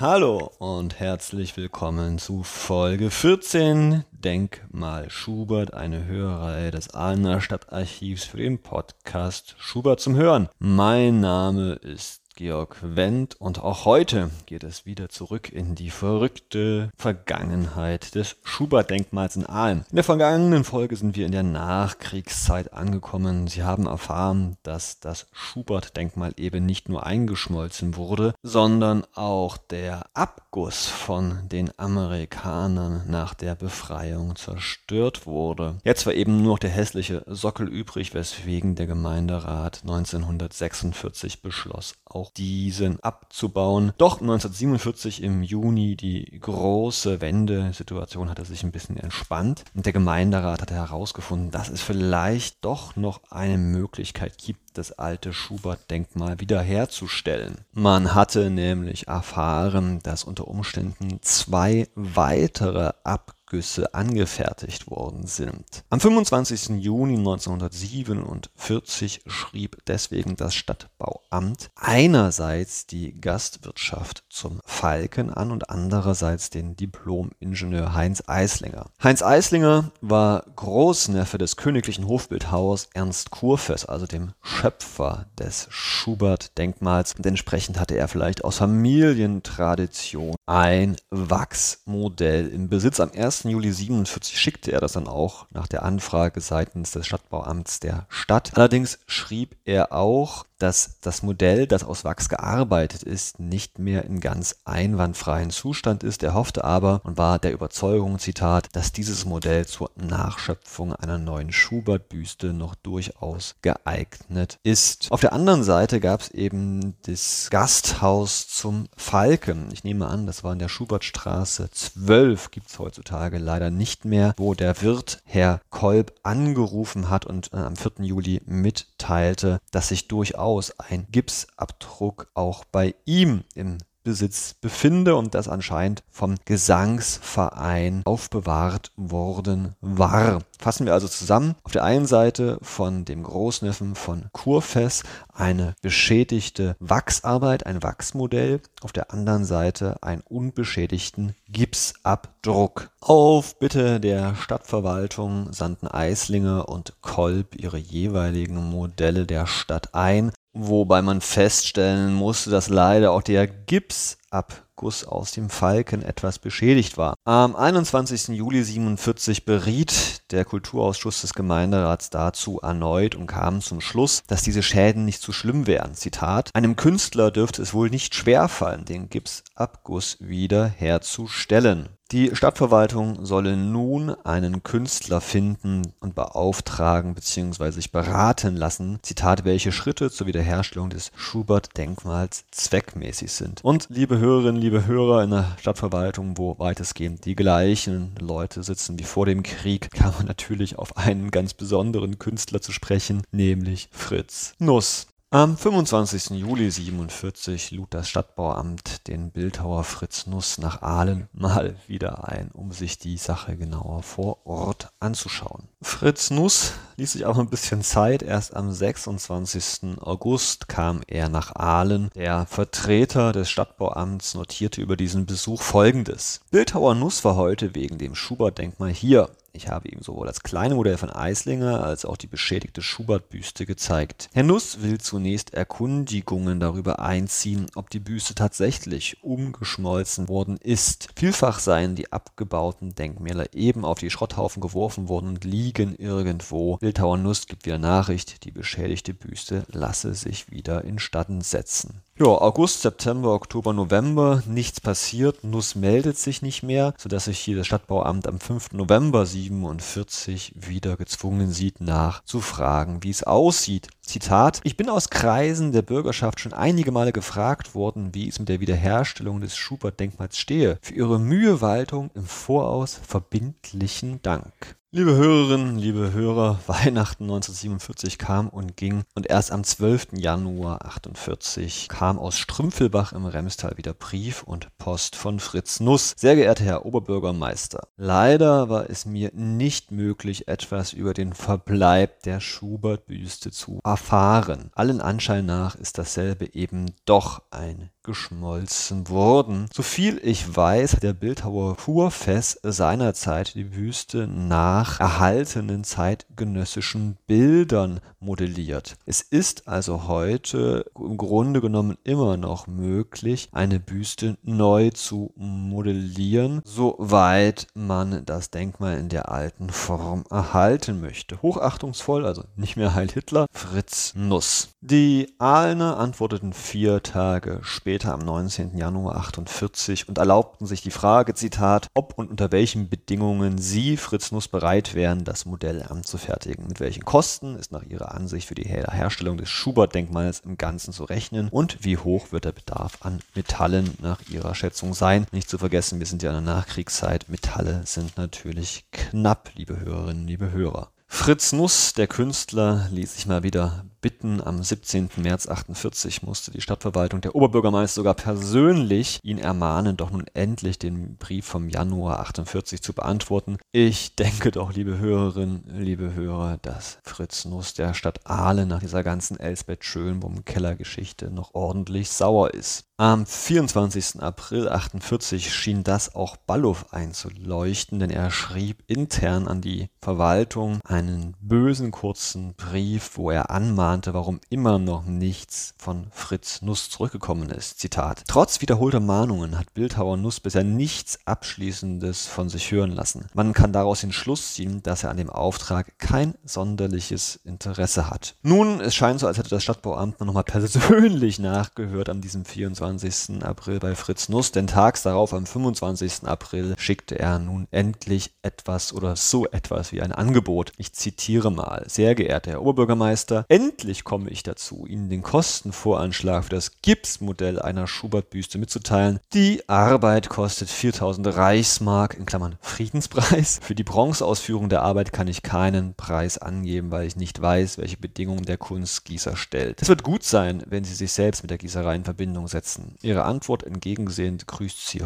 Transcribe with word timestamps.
Hallo 0.00 0.50
und 0.58 0.98
herzlich 0.98 1.58
willkommen 1.58 2.16
zu 2.16 2.42
Folge 2.42 3.10
14 3.10 4.06
Denkmal 4.12 5.10
Schubert, 5.10 5.74
eine 5.74 6.06
Hörreihe 6.06 6.70
des 6.70 6.94
Ahlener 6.94 7.42
Stadtarchivs 7.42 8.24
für 8.24 8.38
den 8.38 8.62
Podcast 8.62 9.56
Schubert 9.58 10.00
zum 10.00 10.16
Hören. 10.16 10.48
Mein 10.58 11.20
Name 11.20 11.72
ist 11.74 12.22
Georg 12.40 12.78
Wendt 12.80 13.38
und 13.38 13.62
auch 13.62 13.84
heute 13.84 14.30
geht 14.46 14.64
es 14.64 14.86
wieder 14.86 15.10
zurück 15.10 15.52
in 15.52 15.74
die 15.74 15.90
verrückte 15.90 16.88
Vergangenheit 16.96 18.14
des 18.14 18.36
Schubert-Denkmals 18.44 19.36
in 19.36 19.44
Aalen. 19.44 19.84
In 19.90 19.96
der 19.96 20.04
vergangenen 20.04 20.64
Folge 20.64 20.96
sind 20.96 21.16
wir 21.16 21.26
in 21.26 21.32
der 21.32 21.42
Nachkriegszeit 21.42 22.72
angekommen. 22.72 23.46
Sie 23.46 23.62
haben 23.62 23.84
erfahren, 23.84 24.56
dass 24.62 25.00
das 25.00 25.26
Schubert-Denkmal 25.32 26.32
eben 26.38 26.64
nicht 26.64 26.88
nur 26.88 27.04
eingeschmolzen 27.04 27.96
wurde, 27.96 28.32
sondern 28.42 29.04
auch 29.14 29.58
der 29.58 30.06
Abguss 30.14 30.86
von 30.86 31.46
den 31.52 31.70
Amerikanern 31.78 33.02
nach 33.06 33.34
der 33.34 33.54
Befreiung 33.54 34.34
zerstört 34.36 35.26
wurde. 35.26 35.76
Jetzt 35.84 36.06
war 36.06 36.14
eben 36.14 36.38
nur 36.38 36.54
noch 36.54 36.58
der 36.58 36.70
hässliche 36.70 37.22
Sockel 37.26 37.68
übrig, 37.68 38.14
weswegen 38.14 38.76
der 38.76 38.86
Gemeinderat 38.86 39.82
1946 39.82 41.42
beschloss, 41.42 41.96
auch 42.06 42.29
diesen 42.36 43.00
abzubauen. 43.00 43.92
Doch 43.98 44.20
1947 44.20 45.22
im 45.22 45.42
Juni 45.42 45.96
die 45.96 46.38
große 46.40 47.20
Wendesituation 47.20 48.28
hatte 48.28 48.44
sich 48.44 48.62
ein 48.62 48.72
bisschen 48.72 48.96
entspannt 48.96 49.64
und 49.74 49.86
der 49.86 49.92
Gemeinderat 49.92 50.62
hatte 50.62 50.74
herausgefunden, 50.74 51.50
dass 51.50 51.68
es 51.68 51.80
vielleicht 51.80 52.64
doch 52.64 52.96
noch 52.96 53.20
eine 53.30 53.58
Möglichkeit 53.58 54.38
gibt, 54.38 54.60
das 54.74 54.92
alte 54.92 55.32
Schubert-Denkmal 55.32 56.40
wiederherzustellen. 56.40 57.64
Man 57.72 58.14
hatte 58.14 58.50
nämlich 58.50 59.08
erfahren, 59.08 60.00
dass 60.02 60.24
unter 60.24 60.46
Umständen 60.46 61.18
zwei 61.22 61.88
weitere 61.94 62.92
Abgaben 63.04 63.39
Abgüsse 63.50 63.94
angefertigt 63.94 64.88
worden 64.88 65.26
sind. 65.26 65.82
Am 65.90 65.98
25. 65.98 66.80
Juni 66.80 67.16
1947 67.16 69.22
schrieb 69.26 69.78
deswegen 69.88 70.36
das 70.36 70.54
Stadtbauamt 70.54 71.72
einerseits 71.74 72.86
die 72.86 73.20
Gastwirtschaft 73.20 74.22
zum 74.30 74.60
Falken 74.64 75.30
an 75.30 75.50
und 75.50 75.68
andererseits 75.68 76.50
den 76.50 76.76
Diplom-Ingenieur 76.76 77.92
Heinz 77.92 78.22
Eislinger. 78.28 78.86
Heinz 79.02 79.20
Eislinger 79.20 79.90
war 80.00 80.44
Großneffe 80.54 81.36
des 81.36 81.56
königlichen 81.56 82.06
Hofbildhauers 82.06 82.90
Ernst 82.94 83.32
Kurfürst, 83.32 83.88
also 83.88 84.06
dem 84.06 84.30
Schöpfer 84.42 85.26
des 85.36 85.66
Schubert-Denkmals 85.70 87.16
und 87.16 87.26
entsprechend 87.26 87.80
hatte 87.80 87.96
er 87.96 88.06
vielleicht 88.06 88.44
aus 88.44 88.58
Familientradition 88.58 90.36
ein 90.46 90.94
Wachsmodell 91.10 92.46
im 92.46 92.68
Besitz. 92.68 93.00
Am 93.00 93.10
1. 93.10 93.39
Juli 93.48 93.72
47 93.72 94.38
schickte 94.38 94.72
er 94.72 94.80
das 94.80 94.92
dann 94.92 95.08
auch 95.08 95.46
nach 95.50 95.66
der 95.66 95.82
Anfrage 95.82 96.40
seitens 96.40 96.90
des 96.90 97.06
Stadtbauamts 97.06 97.80
der 97.80 98.06
Stadt. 98.08 98.52
Allerdings 98.54 98.98
schrieb 99.06 99.56
er 99.64 99.92
auch, 99.92 100.44
dass 100.60 100.98
das 101.00 101.22
Modell, 101.22 101.66
das 101.66 101.84
aus 101.84 102.04
Wachs 102.04 102.28
gearbeitet 102.28 103.02
ist, 103.02 103.40
nicht 103.40 103.78
mehr 103.78 104.04
in 104.04 104.20
ganz 104.20 104.56
einwandfreien 104.64 105.50
Zustand 105.50 106.04
ist. 106.04 106.22
Er 106.22 106.34
hoffte 106.34 106.64
aber 106.64 107.00
und 107.04 107.16
war 107.16 107.38
der 107.38 107.52
Überzeugung, 107.52 108.18
Zitat, 108.18 108.68
dass 108.72 108.92
dieses 108.92 109.24
Modell 109.24 109.66
zur 109.66 109.90
Nachschöpfung 109.96 110.94
einer 110.94 111.18
neuen 111.18 111.52
Schubert-Büste 111.52 112.52
noch 112.52 112.74
durchaus 112.74 113.54
geeignet 113.62 114.58
ist. 114.62 115.10
Auf 115.10 115.20
der 115.20 115.32
anderen 115.32 115.62
Seite 115.62 116.00
gab 116.00 116.20
es 116.20 116.30
eben 116.30 116.94
das 117.02 117.48
Gasthaus 117.50 118.48
zum 118.48 118.88
Falken. 118.96 119.70
Ich 119.72 119.84
nehme 119.84 120.08
an, 120.08 120.26
das 120.26 120.44
war 120.44 120.52
in 120.52 120.58
der 120.58 120.68
Schubertstraße 120.68 121.70
12, 121.70 122.50
gibt 122.50 122.68
es 122.68 122.78
heutzutage 122.78 123.29
leider 123.38 123.70
nicht 123.70 124.04
mehr, 124.04 124.34
wo 124.36 124.54
der 124.54 124.80
Wirt 124.82 125.22
Herr 125.24 125.60
Kolb 125.70 126.14
angerufen 126.22 127.10
hat 127.10 127.26
und 127.26 127.52
äh, 127.52 127.56
am 127.56 127.76
4. 127.76 127.92
Juli 128.00 128.40
mitteilte, 128.46 129.60
dass 129.70 129.88
sich 129.88 130.08
durchaus 130.08 130.78
ein 130.78 131.06
Gipsabdruck 131.10 132.28
auch 132.34 132.64
bei 132.64 132.94
ihm 133.04 133.44
im 133.54 133.78
Besitz 134.02 134.54
befinde 134.54 135.16
und 135.16 135.34
das 135.34 135.48
anscheinend 135.48 136.02
vom 136.10 136.36
Gesangsverein 136.44 138.02
aufbewahrt 138.04 138.92
worden 138.96 139.74
war. 139.80 140.40
Fassen 140.58 140.86
wir 140.86 140.92
also 140.92 141.08
zusammen. 141.08 141.54
Auf 141.62 141.72
der 141.72 141.84
einen 141.84 142.06
Seite 142.06 142.58
von 142.62 143.04
dem 143.04 143.22
Großneffen 143.22 143.94
von 143.94 144.28
Kurfess 144.32 145.02
eine 145.32 145.74
beschädigte 145.82 146.76
Wachsarbeit, 146.80 147.66
ein 147.66 147.82
Wachsmodell. 147.82 148.60
Auf 148.82 148.92
der 148.92 149.12
anderen 149.12 149.44
Seite 149.44 150.02
einen 150.02 150.22
unbeschädigten 150.22 151.34
Gipsabdruck. 151.48 152.90
Auf 153.00 153.58
Bitte 153.58 154.00
der 154.00 154.34
Stadtverwaltung 154.34 155.52
sandten 155.52 155.88
Eislinge 155.88 156.66
und 156.66 156.94
Kolb 157.00 157.56
ihre 157.56 157.78
jeweiligen 157.78 158.70
Modelle 158.70 159.26
der 159.26 159.46
Stadt 159.46 159.94
ein 159.94 160.32
wobei 160.52 161.02
man 161.02 161.20
feststellen 161.20 162.12
musste, 162.14 162.50
dass 162.50 162.68
leider 162.68 163.12
auch 163.12 163.22
der 163.22 163.46
Gipsabguss 163.46 165.04
aus 165.04 165.32
dem 165.32 165.50
Falken 165.50 166.02
etwas 166.02 166.38
beschädigt 166.38 166.96
war. 166.96 167.14
Am 167.24 167.54
21. 167.54 168.28
Juli 168.28 168.64
47 168.64 169.44
beriet 169.44 170.30
der 170.32 170.44
Kulturausschuss 170.44 171.20
des 171.20 171.34
Gemeinderats 171.34 172.10
dazu 172.10 172.60
erneut 172.60 173.14
und 173.14 173.26
kam 173.26 173.60
zum 173.60 173.80
Schluss, 173.80 174.22
dass 174.26 174.42
diese 174.42 174.62
Schäden 174.62 175.04
nicht 175.04 175.22
zu 175.22 175.32
schlimm 175.32 175.66
wären. 175.66 175.94
Zitat: 175.94 176.50
Einem 176.54 176.76
Künstler 176.76 177.30
dürfte 177.30 177.62
es 177.62 177.74
wohl 177.74 177.90
nicht 177.90 178.14
schwerfallen, 178.14 178.84
den 178.84 179.08
Gipsabguss 179.08 180.16
wieder 180.20 180.66
herzustellen. 180.66 181.88
Die 182.12 182.34
Stadtverwaltung 182.34 183.24
solle 183.24 183.56
nun 183.56 184.10
einen 184.24 184.64
Künstler 184.64 185.20
finden 185.20 185.92
und 186.00 186.16
beauftragen 186.16 187.14
bzw. 187.14 187.70
sich 187.70 187.92
beraten 187.92 188.56
lassen, 188.56 188.98
Zitat, 189.02 189.44
welche 189.44 189.70
Schritte 189.70 190.10
zur 190.10 190.26
Wiederherstellung 190.26 190.90
des 190.90 191.12
Schubert-Denkmals 191.14 192.46
zweckmäßig 192.50 193.30
sind. 193.30 193.60
Und 193.62 193.86
liebe 193.90 194.18
Hörerinnen, 194.18 194.60
liebe 194.60 194.86
Hörer 194.86 195.22
in 195.22 195.30
der 195.30 195.56
Stadtverwaltung, 195.60 196.36
wo 196.36 196.58
weitestgehend 196.58 197.24
die 197.26 197.36
gleichen 197.36 198.12
Leute 198.18 198.64
sitzen 198.64 198.98
wie 198.98 199.04
vor 199.04 199.26
dem 199.26 199.44
Krieg, 199.44 199.92
kann 199.92 200.12
man 200.18 200.26
natürlich 200.26 200.76
auf 200.76 200.96
einen 200.96 201.30
ganz 201.30 201.54
besonderen 201.54 202.18
Künstler 202.18 202.60
zu 202.60 202.72
sprechen, 202.72 203.22
nämlich 203.30 203.88
Fritz 203.92 204.54
Nuss. 204.58 205.06
Am 205.32 205.56
25. 205.56 206.30
Juli 206.30 206.68
47 206.72 207.70
lud 207.70 207.94
das 207.94 208.08
Stadtbauamt 208.08 209.06
den 209.06 209.30
Bildhauer 209.30 209.84
Fritz 209.84 210.26
Nuss 210.26 210.58
nach 210.58 210.82
Aalen 210.82 211.28
mal 211.32 211.76
wieder 211.86 212.26
ein, 212.26 212.50
um 212.52 212.72
sich 212.72 212.98
die 212.98 213.16
Sache 213.16 213.56
genauer 213.56 214.02
vor 214.02 214.44
Ort 214.44 214.88
anzuschauen. 214.98 215.68
Fritz 215.82 216.30
Nuss 216.30 216.72
ließ 216.96 217.12
sich 217.12 217.26
auch 217.26 217.38
ein 217.38 217.48
bisschen 217.48 217.82
Zeit. 217.82 218.24
Erst 218.24 218.56
am 218.56 218.72
26. 218.72 219.98
August 220.00 220.66
kam 220.66 221.00
er 221.06 221.28
nach 221.28 221.54
Aalen. 221.54 222.10
Der 222.16 222.44
Vertreter 222.46 223.30
des 223.30 223.48
Stadtbauamts 223.48 224.34
notierte 224.34 224.80
über 224.80 224.96
diesen 224.96 225.26
Besuch 225.26 225.62
folgendes. 225.62 226.40
Bildhauer 226.50 226.96
Nuss 226.96 227.24
war 227.24 227.36
heute 227.36 227.76
wegen 227.76 227.98
dem 227.98 228.16
Schubert-Denkmal 228.16 228.90
hier. 228.90 229.30
Ich 229.52 229.68
habe 229.68 229.88
ihm 229.88 230.00
sowohl 230.02 230.26
das 230.26 230.42
kleine 230.42 230.74
Modell 230.74 230.96
von 230.96 231.10
Eislinger 231.10 231.82
als 231.84 232.04
auch 232.04 232.16
die 232.16 232.26
beschädigte 232.26 232.82
Schubert-Büste 232.82 233.66
gezeigt. 233.66 234.28
Herr 234.32 234.42
Nuss 234.42 234.82
will 234.82 234.98
zunächst 234.98 235.54
Erkundigungen 235.54 236.60
darüber 236.60 237.00
einziehen, 237.00 237.66
ob 237.74 237.90
die 237.90 238.00
Büste 238.00 238.34
tatsächlich 238.34 239.22
umgeschmolzen 239.22 240.28
worden 240.28 240.56
ist. 240.56 241.08
Vielfach 241.16 241.58
seien 241.58 241.94
die 241.94 242.12
abgebauten 242.12 242.94
Denkmäler 242.94 243.54
eben 243.54 243.84
auf 243.84 243.98
die 243.98 244.10
Schrotthaufen 244.10 244.60
geworfen 244.60 245.08
worden 245.08 245.30
und 245.30 245.44
liegen 245.44 245.94
irgendwo. 245.96 246.76
Bildhauer 246.76 247.18
Nuss 247.18 247.46
gibt 247.46 247.66
wieder 247.66 247.78
Nachricht, 247.78 248.44
die 248.44 248.52
beschädigte 248.52 249.14
Büste 249.14 249.64
lasse 249.68 250.14
sich 250.14 250.50
wieder 250.50 250.84
instatten 250.84 251.40
setzen. 251.40 252.02
Ja, 252.20 252.26
August, 252.26 252.82
September, 252.82 253.32
Oktober, 253.32 253.72
November, 253.72 254.42
nichts 254.46 254.78
passiert, 254.78 255.42
Nuss 255.42 255.74
meldet 255.74 256.18
sich 256.18 256.42
nicht 256.42 256.62
mehr, 256.62 256.92
sodass 256.98 257.24
sich 257.24 257.38
hier 257.38 257.56
das 257.56 257.66
Stadtbauamt 257.66 258.28
am 258.28 258.38
5. 258.38 258.72
November 258.72 259.24
47 259.24 260.52
wieder 260.54 260.98
gezwungen 260.98 261.50
sieht, 261.50 261.80
nachzufragen, 261.80 263.02
wie 263.02 263.08
es 263.08 263.22
aussieht. 263.22 263.88
Zitat, 264.02 264.60
ich 264.64 264.76
bin 264.76 264.90
aus 264.90 265.08
Kreisen 265.08 265.72
der 265.72 265.80
Bürgerschaft 265.80 266.40
schon 266.40 266.52
einige 266.52 266.92
Male 266.92 267.12
gefragt 267.12 267.74
worden, 267.74 268.10
wie 268.12 268.28
es 268.28 268.38
mit 268.38 268.50
der 268.50 268.60
Wiederherstellung 268.60 269.40
des 269.40 269.56
Schubert-Denkmals 269.56 270.36
stehe. 270.36 270.78
Für 270.82 270.92
Ihre 270.92 271.18
Mühewaltung 271.18 272.10
im 272.12 272.26
Voraus 272.26 273.00
verbindlichen 273.02 274.20
Dank. 274.20 274.76
Liebe 274.92 275.14
Hörerinnen, 275.14 275.78
liebe 275.78 276.12
Hörer, 276.12 276.58
Weihnachten 276.66 277.22
1947 277.22 278.18
kam 278.18 278.48
und 278.48 278.76
ging 278.76 279.04
und 279.14 279.30
erst 279.30 279.52
am 279.52 279.62
12. 279.62 280.14
Januar 280.14 280.84
48 280.84 281.88
kam 281.88 282.18
aus 282.18 282.36
Strümpfelbach 282.36 283.12
im 283.12 283.24
Remstal 283.24 283.76
wieder 283.76 283.94
Brief 283.94 284.42
und 284.42 284.76
Post 284.78 285.14
von 285.14 285.38
Fritz 285.38 285.78
Nuss. 285.78 286.14
Sehr 286.16 286.34
geehrter 286.34 286.64
Herr 286.64 286.86
Oberbürgermeister, 286.86 287.86
leider 287.96 288.68
war 288.68 288.90
es 288.90 289.06
mir 289.06 289.30
nicht 289.32 289.92
möglich, 289.92 290.48
etwas 290.48 290.92
über 290.92 291.14
den 291.14 291.34
Verbleib 291.34 292.24
der 292.24 292.40
Schubert-Büste 292.40 293.52
zu 293.52 293.78
erfahren. 293.84 294.72
Allen 294.74 295.00
Anschein 295.00 295.46
nach 295.46 295.76
ist 295.76 295.98
dasselbe 295.98 296.52
eben 296.52 296.86
doch 297.04 297.42
ein 297.52 297.90
abgeschmolzen 298.10 299.08
wurden. 299.08 299.68
Soviel 299.72 300.20
ich 300.24 300.56
weiß, 300.56 300.94
hat 300.94 301.02
der 301.04 301.12
Bildhauer 301.12 301.76
Kurfess 301.76 302.58
seinerzeit 302.62 303.54
die 303.54 303.64
Büste 303.64 304.26
nach 304.26 304.98
erhaltenen 304.98 305.84
zeitgenössischen 305.84 307.16
Bildern 307.28 308.00
modelliert. 308.18 308.96
Es 309.06 309.20
ist 309.20 309.68
also 309.68 310.08
heute 310.08 310.84
im 310.98 311.16
Grunde 311.16 311.60
genommen 311.60 311.96
immer 312.02 312.36
noch 312.36 312.66
möglich, 312.66 313.48
eine 313.52 313.78
Büste 313.78 314.36
neu 314.42 314.90
zu 314.90 315.32
modellieren, 315.36 316.62
soweit 316.64 317.68
man 317.74 318.24
das 318.26 318.50
Denkmal 318.50 318.98
in 318.98 319.08
der 319.08 319.30
alten 319.30 319.70
Form 319.70 320.24
erhalten 320.30 321.00
möchte. 321.00 321.40
Hochachtungsvoll, 321.42 322.26
also 322.26 322.42
nicht 322.56 322.76
mehr 322.76 322.94
Heil 322.94 323.08
Hitler, 323.10 323.46
Fritz 323.52 324.14
Nuss. 324.16 324.70
Die 324.80 325.34
Ahlner 325.38 325.98
antworteten 325.98 326.52
vier 326.52 327.02
Tage 327.02 327.60
später 327.62 327.99
am 328.08 328.20
19. 328.20 328.76
Januar 328.76 329.16
48 329.16 330.08
und 330.08 330.18
erlaubten 330.18 330.66
sich 330.66 330.82
die 330.82 330.90
Frage, 330.90 331.34
Zitat, 331.34 331.88
ob 331.94 332.14
und 332.16 332.30
unter 332.30 332.50
welchen 332.52 332.88
Bedingungen 332.88 333.58
sie, 333.58 333.96
Fritz 333.96 334.32
Nuss, 334.32 334.48
bereit 334.48 334.94
wären, 334.94 335.24
das 335.24 335.44
Modell 335.44 335.82
anzufertigen. 335.82 336.66
Mit 336.66 336.80
welchen 336.80 337.04
Kosten 337.04 337.56
ist 337.56 337.72
nach 337.72 337.82
ihrer 337.82 338.14
Ansicht 338.14 338.48
für 338.48 338.54
die 338.54 338.68
Herstellung 338.68 339.36
des 339.36 339.48
Schubert-Denkmals 339.50 340.40
im 340.40 340.56
Ganzen 340.56 340.92
zu 340.92 341.04
rechnen 341.04 341.48
und 341.50 341.84
wie 341.84 341.98
hoch 341.98 342.32
wird 342.32 342.46
der 342.46 342.52
Bedarf 342.52 342.98
an 343.00 343.20
Metallen 343.34 343.94
nach 344.00 344.22
ihrer 344.28 344.54
Schätzung 344.54 344.94
sein. 344.94 345.26
Nicht 345.32 345.50
zu 345.50 345.58
vergessen, 345.58 345.98
wir 345.98 346.06
sind 346.06 346.22
ja 346.22 346.30
in 346.30 346.44
der 346.44 346.54
Nachkriegszeit. 346.54 347.28
Metalle 347.28 347.82
sind 347.84 348.16
natürlich 348.16 348.86
knapp, 348.90 349.50
liebe 349.54 349.78
Hörerinnen, 349.78 350.26
liebe 350.26 350.50
Hörer. 350.50 350.90
Fritz 351.12 351.52
Nuss, 351.52 351.92
der 351.92 352.06
Künstler, 352.06 352.88
ließ 352.92 353.14
sich 353.14 353.26
mal 353.26 353.42
wieder 353.42 353.84
bitten. 354.00 354.40
Am 354.40 354.62
17. 354.62 355.10
März 355.16 355.48
48 355.48 356.22
musste 356.22 356.50
die 356.50 356.60
Stadtverwaltung, 356.60 357.20
der 357.20 357.34
Oberbürgermeister 357.34 358.00
sogar 358.00 358.14
persönlich 358.14 359.20
ihn 359.22 359.38
ermahnen, 359.38 359.96
doch 359.96 360.10
nun 360.10 360.26
endlich 360.34 360.78
den 360.78 361.16
Brief 361.16 361.46
vom 361.46 361.68
Januar 361.68 362.20
48 362.20 362.82
zu 362.82 362.92
beantworten. 362.92 363.58
Ich 363.72 364.16
denke 364.16 364.50
doch, 364.50 364.72
liebe 364.72 364.98
Hörerinnen, 364.98 365.64
liebe 365.78 366.14
Hörer, 366.14 366.58
dass 366.62 366.98
Fritz 367.04 367.44
Nuss 367.44 367.74
der 367.74 367.94
Stadt 367.94 368.20
Ahle 368.24 368.66
nach 368.66 368.80
dieser 368.80 369.02
ganzen 369.02 369.38
Elsbeth 369.38 369.84
Schönbohm-Keller-Geschichte 369.84 371.30
noch 371.30 371.54
ordentlich 371.54 372.10
sauer 372.10 372.54
ist. 372.54 372.84
Am 373.00 373.24
24. 373.24 374.20
April 374.20 374.68
48 374.68 375.54
schien 375.54 375.84
das 375.84 376.14
auch 376.14 376.36
Ballow 376.36 376.76
einzuleuchten, 376.90 377.98
denn 377.98 378.10
er 378.10 378.30
schrieb 378.30 378.84
intern 378.88 379.48
an 379.48 379.62
die 379.62 379.88
Verwaltung 380.02 380.80
einen 380.84 381.34
bösen 381.40 381.92
kurzen 381.92 382.54
Brief, 382.56 383.12
wo 383.16 383.30
er 383.30 383.50
anmahnte, 383.50 383.89
warum 383.90 384.40
immer 384.48 384.78
noch 384.78 385.04
nichts 385.04 385.74
von 385.76 386.06
Fritz 386.12 386.62
Nuss 386.62 386.90
zurückgekommen 386.90 387.50
ist. 387.50 387.80
Zitat. 387.80 388.22
Trotz 388.28 388.60
wiederholter 388.60 389.00
Mahnungen 389.00 389.58
hat 389.58 389.74
Bildhauer 389.74 390.16
Nuss 390.16 390.40
bisher 390.40 390.64
nichts 390.64 391.18
Abschließendes 391.24 392.26
von 392.26 392.48
sich 392.48 392.70
hören 392.70 392.92
lassen. 392.92 393.26
Man 393.34 393.52
kann 393.52 393.72
daraus 393.72 394.00
den 394.00 394.12
Schluss 394.12 394.54
ziehen, 394.54 394.82
dass 394.82 395.04
er 395.04 395.10
an 395.10 395.16
dem 395.16 395.30
Auftrag 395.30 395.98
kein 395.98 396.34
sonderliches 396.44 397.40
Interesse 397.44 398.08
hat. 398.08 398.36
Nun, 398.42 398.80
es 398.80 398.94
scheint 398.94 399.20
so, 399.20 399.26
als 399.26 399.38
hätte 399.38 399.50
das 399.50 399.62
Stadtbauamt 399.62 400.20
nochmal 400.20 400.44
persönlich 400.44 401.38
nachgehört 401.40 402.08
an 402.08 402.20
diesem 402.20 402.44
24. 402.44 402.70
24. 402.70 403.42
April 403.42 403.78
bei 403.80 403.94
Fritz 403.94 404.28
Nuss, 404.28 404.52
denn 404.52 404.66
tags 404.66 405.02
darauf 405.02 405.34
am 405.34 405.46
25. 405.46 406.24
April 406.24 406.74
schickte 406.78 407.18
er 407.18 407.38
nun 407.38 407.66
endlich 407.70 408.32
etwas 408.42 408.92
oder 408.92 409.16
so 409.16 409.46
etwas 409.46 409.92
wie 409.92 410.02
ein 410.02 410.12
Angebot. 410.12 410.72
Ich 410.76 410.92
zitiere 410.92 411.50
mal. 411.50 411.84
Sehr 411.88 412.14
geehrter 412.14 412.52
Herr 412.52 412.62
Oberbürgermeister, 412.62 413.44
endlich 413.48 413.79
komme 414.04 414.30
ich 414.30 414.42
dazu, 414.42 414.86
Ihnen 414.86 415.08
den 415.08 415.22
Kostenvoranschlag 415.22 416.44
für 416.44 416.50
das 416.50 416.80
Gipsmodell 416.82 417.60
einer 417.60 417.86
Schubert-Büste 417.86 418.58
mitzuteilen. 418.58 419.20
Die 419.32 419.68
Arbeit 419.68 420.28
kostet 420.28 420.68
4000 420.68 421.28
Reichsmark 421.36 422.16
in 422.16 422.26
Klammern 422.26 422.56
Friedenspreis. 422.60 423.60
Für 423.62 423.74
die 423.74 423.84
Bronzeausführung 423.84 424.68
der 424.68 424.82
Arbeit 424.82 425.12
kann 425.12 425.28
ich 425.28 425.42
keinen 425.42 425.94
Preis 425.94 426.38
angeben, 426.38 426.90
weil 426.90 427.06
ich 427.06 427.16
nicht 427.16 427.40
weiß, 427.40 427.78
welche 427.78 427.96
Bedingungen 427.96 428.44
der 428.44 428.58
Kunstgießer 428.58 429.36
stellt. 429.36 429.80
Es 429.82 429.88
wird 429.88 430.02
gut 430.02 430.24
sein, 430.24 430.62
wenn 430.66 430.84
Sie 430.84 430.94
sich 430.94 431.12
selbst 431.12 431.42
mit 431.42 431.50
der 431.50 431.58
Gießerei 431.58 431.94
in 431.94 432.04
Verbindung 432.04 432.48
setzen. 432.48 432.96
Ihre 433.02 433.24
Antwort 433.24 433.62
entgegensehend 433.62 434.46
grüßt 434.46 434.88
sie 434.88 435.02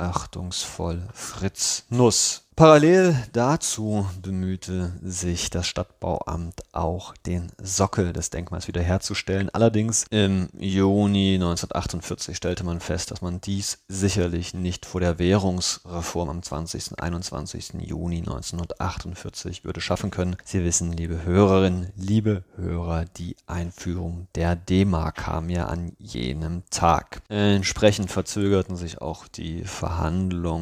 hochachtungsvoll 0.00 1.02
Fritz 1.12 1.84
Nuss. 1.90 2.42
Parallel 2.60 3.16
dazu 3.32 4.06
bemühte 4.20 4.92
sich 5.00 5.48
das 5.48 5.66
Stadtbauamt 5.66 6.60
auch 6.72 7.14
den 7.24 7.50
Sockel 7.56 8.12
des 8.12 8.28
Denkmals 8.28 8.68
wiederherzustellen. 8.68 9.48
Allerdings 9.48 10.04
im 10.10 10.50
Juni 10.58 11.36
1948 11.36 12.36
stellte 12.36 12.64
man 12.64 12.80
fest, 12.80 13.12
dass 13.12 13.22
man 13.22 13.40
dies 13.40 13.78
sicherlich 13.88 14.52
nicht 14.52 14.84
vor 14.84 15.00
der 15.00 15.18
Währungsreform 15.18 16.28
am 16.28 16.42
20. 16.42 16.90
und 16.90 17.02
21. 17.02 17.76
Juni 17.80 18.18
1948 18.18 19.64
würde 19.64 19.80
schaffen 19.80 20.10
können. 20.10 20.36
Sie 20.44 20.62
wissen, 20.62 20.92
liebe 20.92 21.24
Hörerinnen, 21.24 21.94
liebe 21.96 22.44
Hörer, 22.56 23.06
die 23.06 23.36
Einführung 23.46 24.26
der 24.34 24.54
D-Mark 24.54 25.16
kam 25.16 25.48
ja 25.48 25.64
an 25.64 25.92
jenem 25.98 26.62
Tag. 26.68 27.22
Entsprechend 27.30 28.10
verzögerten 28.10 28.76
sich 28.76 29.00
auch 29.00 29.26
die 29.28 29.64
Verhandlungen 29.64 29.89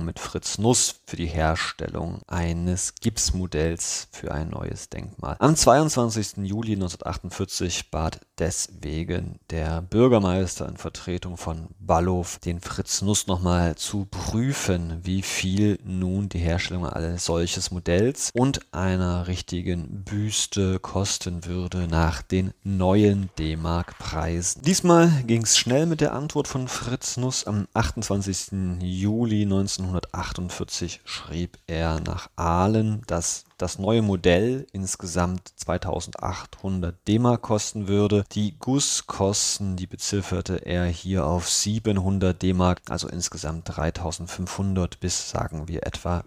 mit 0.05 0.19
Fritz 0.19 0.59
Nuss 0.59 1.03
für 1.07 1.17
die 1.17 1.27
Herstellung 1.27 2.23
eines 2.27 2.95
Gipsmodells 2.95 4.09
für 4.11 4.33
ein 4.33 4.49
neues 4.49 4.89
Denkmal. 4.89 5.37
Am 5.39 5.55
22. 5.55 6.39
Juli 6.39 6.73
1948 6.73 7.91
bat 7.91 8.21
deswegen 8.39 9.39
der 9.51 9.83
Bürgermeister 9.83 10.69
in 10.69 10.77
Vertretung 10.77 11.37
von 11.37 11.69
Ballow 11.79 12.27
den 12.45 12.61
Fritz 12.61 13.03
Nuss 13.03 13.27
nochmal 13.27 13.77
zu 13.77 14.07
prüfen, 14.11 15.01
wie 15.03 15.23
viel 15.23 15.79
nun 15.85 16.29
die 16.29 16.39
Herstellung 16.39 16.87
eines 16.87 17.25
solches 17.25 17.71
Modells 17.71 18.31
und 18.35 18.61
einer 18.73 19.27
richtigen 19.27 20.05
Büste 20.05 20.79
kosten 20.79 21.45
würde 21.45 21.89
nach 21.89 22.23
den 22.23 22.53
neuen 22.63 23.31
D-Mark-Preisen. 23.39 24.63
Diesmal 24.63 25.11
ging 25.27 25.43
es 25.43 25.59
schnell 25.59 25.87
mit 25.87 26.01
der 26.01 26.13
Antwort 26.13 26.49
von 26.49 26.69
Fritz 26.69 27.17
Nuss. 27.17 27.47
Am 27.47 27.67
28. 27.75 28.81
Juli 28.81 29.43
1948 29.43 31.01
schrieb 31.05 31.59
er 31.67 32.01
nach 32.01 32.31
Aalen, 32.37 33.03
dass 33.07 33.45
das 33.59 33.79
neue 33.79 34.03
Modell 34.03 34.67
insgesamt 34.73 35.53
2800 35.57 36.97
D-Mark 37.07 37.43
kosten 37.43 37.89
würde. 37.89 38.25
Die 38.33 38.55
Gusskosten, 38.59 39.77
die 39.77 39.87
bezifferte 39.87 40.65
er 40.65 40.87
hier 40.87 41.27
auf 41.27 41.49
700 41.49 42.41
D-Mark, 42.41 42.81
also 42.89 43.09
insgesamt 43.09 43.77
3500 43.77 45.01
bis 45.01 45.29
sagen 45.31 45.69
wir 45.69 45.87
etwa 45.87 46.25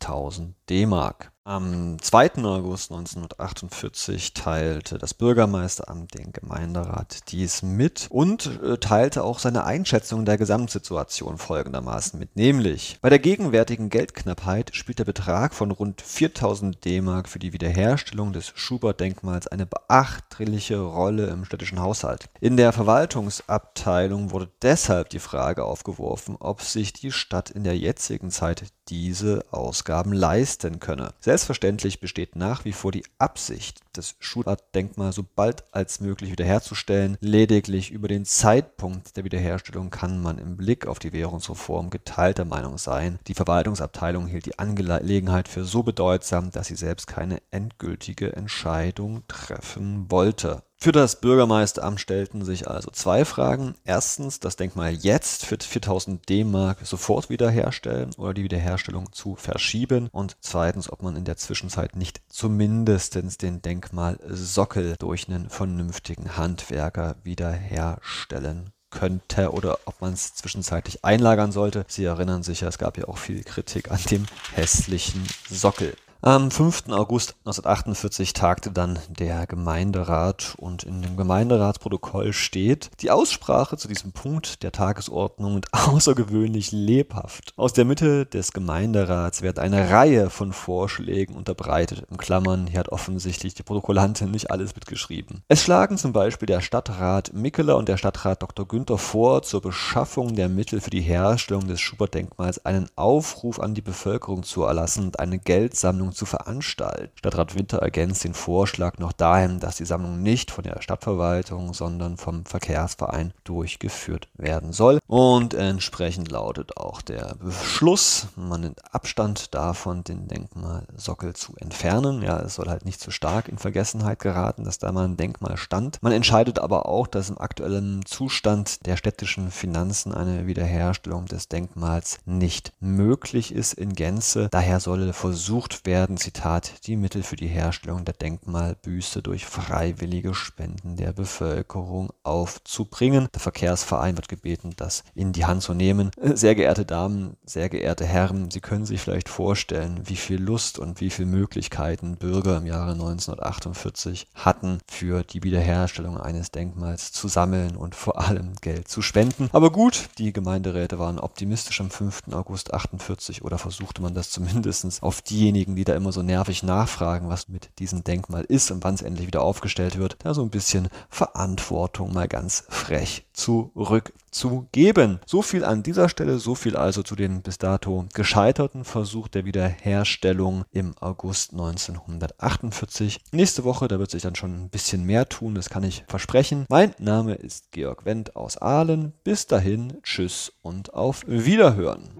4000 0.00 0.54
D-Mark. 0.68 1.32
Am 1.44 2.02
2. 2.02 2.42
August 2.42 2.90
1948 2.90 4.34
teilte 4.34 4.98
das 4.98 5.14
Bürgermeisteramt 5.14 6.18
den 6.18 6.32
Gemeinderat 6.32 7.30
dies 7.30 7.62
mit 7.62 8.08
und 8.10 8.60
äh, 8.64 8.78
teilte 8.78 9.22
auch 9.22 9.38
seine 9.38 9.62
Einschätzung 9.62 10.24
der 10.24 10.38
Gesamtsituation 10.38 11.38
folgendermaßen 11.38 12.18
mit, 12.18 12.34
nämlich 12.34 12.98
bei 13.00 13.10
der 13.10 13.20
gegenwärtigen 13.20 13.90
Geldknappheit 13.90 14.74
spielt 14.74 14.98
der 14.98 15.04
Betrag 15.04 15.54
von 15.54 15.70
rund 15.70 16.02
4000 16.02 16.84
D-Mark 16.84 17.28
für 17.28 17.38
die 17.38 17.52
Wiederherstellung 17.52 18.32
des 18.32 18.52
Schubert-Denkmals 18.56 19.46
eine 19.46 19.66
beachtliche 19.66 20.80
Rolle 20.80 21.28
im 21.28 21.44
städtischen 21.44 21.80
Haushalt. 21.80 22.28
In 22.40 22.56
der 22.56 22.72
Verwaltungsabteilung 22.72 24.32
wurde 24.32 24.50
deshalb 24.62 25.10
die 25.10 25.20
Frage 25.20 25.62
aufgeworfen, 25.62 26.34
ob 26.40 26.62
sich 26.62 26.92
die 26.92 27.12
Stadt 27.12 27.50
in 27.50 27.62
der 27.62 27.78
jetzigen 27.78 28.32
Zeit 28.32 28.64
diese 28.88 29.44
Ausgaben 29.50 30.12
leisten 30.12 30.80
könne. 30.80 31.12
Selbstverständlich 31.20 32.00
besteht 32.00 32.36
nach 32.36 32.64
wie 32.64 32.72
vor 32.72 32.92
die 32.92 33.04
Absicht, 33.18 33.80
das 33.92 34.14
Schubert-Denkmal 34.20 35.12
so 35.12 35.24
bald 35.34 35.64
als 35.72 36.00
möglich 36.00 36.30
wiederherzustellen. 36.30 37.16
Lediglich 37.20 37.90
über 37.90 38.08
den 38.08 38.24
Zeitpunkt 38.24 39.16
der 39.16 39.24
Wiederherstellung 39.24 39.90
kann 39.90 40.22
man 40.22 40.38
im 40.38 40.56
Blick 40.56 40.86
auf 40.86 40.98
die 40.98 41.12
Währungsreform 41.12 41.90
geteilter 41.90 42.44
Meinung 42.44 42.78
sein. 42.78 43.18
Die 43.26 43.34
Verwaltungsabteilung 43.34 44.26
hielt 44.26 44.46
die 44.46 44.58
Angelegenheit 44.58 45.48
für 45.48 45.64
so 45.64 45.82
bedeutsam, 45.82 46.50
dass 46.50 46.68
sie 46.68 46.76
selbst 46.76 47.06
keine 47.06 47.40
endgültige 47.50 48.34
Entscheidung 48.34 49.22
treffen 49.28 50.10
wollte. 50.10 50.62
Für 50.78 50.92
das 50.92 51.20
Bürgermeisteramt 51.20 52.00
stellten 52.00 52.44
sich 52.44 52.68
also 52.68 52.90
zwei 52.90 53.24
Fragen. 53.24 53.74
Erstens, 53.84 54.40
das 54.40 54.56
Denkmal 54.56 54.92
jetzt 54.92 55.46
für 55.46 55.56
4000 55.58 56.28
D-Mark 56.28 56.78
sofort 56.84 57.30
wiederherstellen 57.30 58.12
oder 58.16 58.34
die 58.34 58.44
Wiederherstellung 58.44 59.10
zu 59.12 59.36
verschieben. 59.36 60.08
Und 60.12 60.36
zweitens, 60.40 60.92
ob 60.92 61.02
man 61.02 61.16
in 61.16 61.24
der 61.24 61.38
Zwischenzeit 61.38 61.96
nicht 61.96 62.20
zumindest 62.28 63.16
den 63.42 63.62
Denkmalsockel 63.62 64.96
durch 64.98 65.28
einen 65.28 65.48
vernünftigen 65.48 66.36
Handwerker 66.36 67.16
wiederherstellen 67.24 68.70
könnte 68.90 69.52
oder 69.52 69.78
ob 69.86 70.00
man 70.00 70.12
es 70.12 70.34
zwischenzeitlich 70.34 71.04
einlagern 71.04 71.52
sollte. 71.52 71.84
Sie 71.88 72.04
erinnern 72.04 72.42
sich 72.42 72.60
ja, 72.60 72.68
es 72.68 72.78
gab 72.78 72.98
ja 72.98 73.08
auch 73.08 73.18
viel 73.18 73.42
Kritik 73.44 73.90
an 73.90 74.00
dem 74.10 74.26
hässlichen 74.54 75.26
Sockel. 75.50 75.94
Am 76.22 76.50
5. 76.50 76.88
August 76.88 77.36
1948 77.44 78.32
tagte 78.32 78.70
dann 78.70 78.98
der 79.10 79.46
Gemeinderat 79.46 80.54
und 80.56 80.82
in 80.82 81.02
dem 81.02 81.16
Gemeinderatsprotokoll 81.16 82.32
steht, 82.32 82.90
die 83.00 83.10
Aussprache 83.10 83.76
zu 83.76 83.86
diesem 83.86 84.12
Punkt 84.12 84.62
der 84.62 84.72
Tagesordnung 84.72 85.58
ist 85.58 85.68
außergewöhnlich 85.72 86.72
lebhaft. 86.72 87.52
Aus 87.56 87.74
der 87.74 87.84
Mitte 87.84 88.24
des 88.24 88.52
Gemeinderats 88.52 89.42
wird 89.42 89.58
eine 89.58 89.90
Reihe 89.90 90.30
von 90.30 90.52
Vorschlägen 90.52 91.36
unterbreitet. 91.36 92.04
Im 92.10 92.16
Klammern, 92.16 92.66
hier 92.66 92.80
hat 92.80 92.88
offensichtlich 92.88 93.54
die 93.54 93.62
Protokollantin 93.62 94.30
nicht 94.30 94.50
alles 94.50 94.74
mitgeschrieben. 94.74 95.42
Es 95.48 95.62
schlagen 95.62 95.98
zum 95.98 96.12
Beispiel 96.14 96.46
der 96.46 96.62
Stadtrat 96.62 97.34
Mickeler 97.34 97.76
und 97.76 97.88
der 97.88 97.98
Stadtrat 97.98 98.42
Dr. 98.42 98.66
Günther 98.66 98.98
vor, 98.98 99.42
zur 99.42 99.60
Beschaffung 99.60 100.34
der 100.34 100.48
Mittel 100.48 100.80
für 100.80 100.90
die 100.90 101.02
Herstellung 101.02 101.68
des 101.68 101.80
Schubert-Denkmals 101.80 102.64
einen 102.64 102.88
Aufruf 102.96 103.60
an 103.60 103.74
die 103.74 103.82
Bevölkerung 103.82 104.42
zu 104.42 104.64
erlassen 104.64 105.04
und 105.04 105.20
eine 105.20 105.38
Geldsammlung 105.38 106.05
zu 106.12 106.26
veranstalten. 106.26 107.12
Stadtrat 107.16 107.54
Winter 107.54 107.78
ergänzt 107.78 108.24
den 108.24 108.34
Vorschlag 108.34 108.98
noch 108.98 109.12
dahin, 109.12 109.60
dass 109.60 109.76
die 109.76 109.84
Sammlung 109.84 110.22
nicht 110.22 110.50
von 110.50 110.64
der 110.64 110.82
Stadtverwaltung, 110.82 111.74
sondern 111.74 112.16
vom 112.16 112.44
Verkehrsverein 112.44 113.32
durchgeführt 113.44 114.28
werden 114.34 114.72
soll. 114.72 114.98
Und 115.06 115.54
entsprechend 115.54 116.30
lautet 116.30 116.76
auch 116.76 117.02
der 117.02 117.36
Beschluss, 117.40 118.28
man 118.36 118.62
nimmt 118.62 118.94
Abstand 118.94 119.54
davon, 119.54 120.04
den 120.04 120.28
Denkmalsockel 120.28 121.34
zu 121.34 121.54
entfernen. 121.56 122.22
Ja, 122.22 122.40
es 122.40 122.56
soll 122.56 122.68
halt 122.68 122.84
nicht 122.84 123.00
zu 123.00 123.10
stark 123.10 123.48
in 123.48 123.58
Vergessenheit 123.58 124.18
geraten, 124.18 124.64
dass 124.64 124.78
da 124.78 124.92
mal 124.92 125.04
ein 125.04 125.16
Denkmal 125.16 125.56
stand. 125.56 126.02
Man 126.02 126.12
entscheidet 126.12 126.58
aber 126.58 126.86
auch, 126.86 127.06
dass 127.06 127.30
im 127.30 127.38
aktuellen 127.38 128.04
Zustand 128.04 128.86
der 128.86 128.96
städtischen 128.96 129.50
Finanzen 129.50 130.12
eine 130.12 130.46
Wiederherstellung 130.46 131.26
des 131.26 131.48
Denkmals 131.48 132.18
nicht 132.24 132.72
möglich 132.80 133.52
ist 133.54 133.74
in 133.74 133.94
Gänze. 133.94 134.48
Daher 134.50 134.80
solle 134.80 135.12
versucht 135.12 135.86
werden, 135.86 135.95
werden, 135.96 136.18
Zitat, 136.18 136.86
die 136.86 136.94
Mittel 136.94 137.22
für 137.22 137.36
die 137.36 137.46
Herstellung 137.46 138.04
der 138.04 138.12
Denkmalbüste 138.12 139.22
durch 139.22 139.46
freiwillige 139.46 140.34
Spenden 140.34 140.96
der 140.96 141.14
Bevölkerung 141.14 142.10
aufzubringen. 142.22 143.28
Der 143.32 143.40
Verkehrsverein 143.40 144.18
wird 144.18 144.28
gebeten, 144.28 144.74
das 144.76 145.04
in 145.14 145.32
die 145.32 145.46
Hand 145.46 145.62
zu 145.62 145.72
nehmen. 145.72 146.10
Sehr 146.20 146.54
geehrte 146.54 146.84
Damen, 146.84 147.38
sehr 147.46 147.70
geehrte 147.70 148.04
Herren, 148.04 148.50
Sie 148.50 148.60
können 148.60 148.84
sich 148.84 149.00
vielleicht 149.00 149.30
vorstellen, 149.30 150.02
wie 150.04 150.16
viel 150.16 150.38
Lust 150.38 150.78
und 150.78 151.00
wie 151.00 151.08
viele 151.08 151.28
Möglichkeiten 151.28 152.16
Bürger 152.16 152.58
im 152.58 152.66
Jahre 152.66 152.92
1948 152.92 154.26
hatten, 154.34 154.80
für 154.86 155.24
die 155.24 155.42
Wiederherstellung 155.44 156.18
eines 156.18 156.50
Denkmals 156.50 157.12
zu 157.12 157.26
sammeln 157.28 157.74
und 157.74 157.94
vor 157.94 158.20
allem 158.20 158.52
Geld 158.60 158.88
zu 158.88 159.00
spenden. 159.00 159.48
Aber 159.52 159.70
gut, 159.72 160.10
die 160.18 160.34
Gemeinderäte 160.34 160.98
waren 160.98 161.18
optimistisch 161.18 161.80
am 161.80 161.88
5. 161.88 162.24
August 162.32 162.74
48 162.74 163.42
oder 163.42 163.56
versuchte 163.56 164.02
man 164.02 164.12
das 164.12 164.28
zumindest 164.28 164.76
auf 165.02 165.22
diejenigen, 165.22 165.74
die 165.74 165.85
da 165.88 165.94
immer 165.94 166.12
so 166.12 166.22
nervig 166.22 166.62
nachfragen, 166.62 167.28
was 167.28 167.48
mit 167.48 167.70
diesem 167.78 168.04
Denkmal 168.04 168.44
ist 168.44 168.70
und 168.70 168.84
wann 168.84 168.94
es 168.94 169.02
endlich 169.02 169.26
wieder 169.26 169.42
aufgestellt 169.42 169.98
wird, 169.98 170.16
da 170.20 170.34
so 170.34 170.42
ein 170.42 170.50
bisschen 170.50 170.88
Verantwortung 171.08 172.12
mal 172.12 172.28
ganz 172.28 172.64
frech 172.68 173.26
zurückzugeben. 173.32 175.20
So 175.26 175.42
viel 175.42 175.64
an 175.64 175.82
dieser 175.82 176.08
Stelle, 176.08 176.38
so 176.38 176.54
viel 176.54 176.76
also 176.76 177.02
zu 177.02 177.16
den 177.16 177.42
bis 177.42 177.58
dato 177.58 178.06
gescheiterten 178.14 178.84
Versuch 178.84 179.28
der 179.28 179.44
Wiederherstellung 179.44 180.64
im 180.72 180.94
August 181.00 181.52
1948. 181.52 183.20
Nächste 183.32 183.64
Woche, 183.64 183.88
da 183.88 183.98
wird 183.98 184.10
sich 184.10 184.22
dann 184.22 184.34
schon 184.34 184.64
ein 184.64 184.70
bisschen 184.70 185.04
mehr 185.04 185.28
tun, 185.28 185.54
das 185.54 185.70
kann 185.70 185.84
ich 185.84 186.04
versprechen. 186.08 186.66
Mein 186.68 186.94
Name 186.98 187.34
ist 187.34 187.72
Georg 187.72 188.04
Wendt 188.04 188.36
aus 188.36 188.56
Aalen. 188.56 189.12
Bis 189.24 189.46
dahin, 189.46 189.98
tschüss 190.02 190.52
und 190.62 190.94
auf 190.94 191.22
Wiederhören. 191.26 192.10